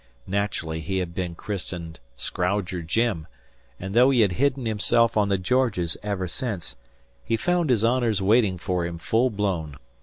Naturally, 0.25 0.79
he 0.79 0.97
had 0.97 1.13
been 1.13 1.35
christened 1.35 1.99
"Scrowger 2.17 2.81
Jim"; 2.81 3.27
and 3.79 3.93
though 3.93 4.09
he 4.09 4.21
had 4.21 4.31
hidden 4.31 4.65
himself 4.65 5.15
on 5.15 5.29
the 5.29 5.37
Georges 5.37 5.95
ever 6.01 6.27
since, 6.27 6.75
he 7.23 7.37
found 7.37 7.69
his 7.69 7.85
honours 7.85 8.19
waiting 8.19 8.57
for 8.57 8.83
him 8.83 8.97
full 8.97 9.29
blown. 9.29 9.77